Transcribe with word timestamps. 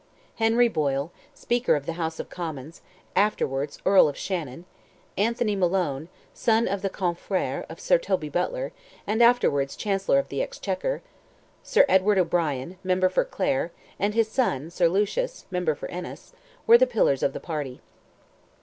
Henry 0.37 0.67
Boyle, 0.67 1.11
speaker 1.35 1.75
of 1.75 1.85
the 1.85 1.93
House 1.93 2.19
of 2.19 2.27
Commons, 2.27 2.81
afterwards 3.15 3.77
Earl 3.85 4.07
of 4.09 4.17
Shannon; 4.17 4.65
Anthony 5.15 5.55
Malone—son 5.55 6.67
of 6.67 6.81
the 6.81 6.89
confrere 6.89 7.67
of 7.69 7.79
Sir 7.79 7.99
Toby 7.99 8.27
Butler, 8.27 8.71
and 9.05 9.21
afterwards 9.21 9.75
Chancellor 9.75 10.17
of 10.17 10.29
the 10.29 10.41
Exchequer, 10.41 11.03
Sir 11.61 11.85
Edward 11.87 12.17
O'Brien, 12.17 12.79
member 12.83 13.09
for 13.09 13.23
Clare, 13.25 13.71
and 13.99 14.15
his 14.15 14.27
son, 14.27 14.71
Sir 14.71 14.89
Lucius, 14.89 15.45
member 15.51 15.75
for 15.75 15.87
Ennis, 15.91 16.33
were 16.65 16.79
the 16.79 16.87
pillars 16.87 17.21
of 17.21 17.33
the 17.33 17.39
party. 17.39 17.79